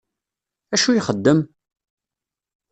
Acu 0.73 0.89
ixeddem? 0.95 1.39